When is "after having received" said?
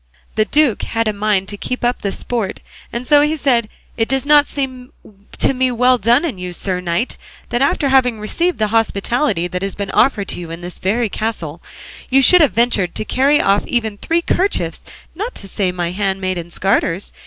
7.61-8.57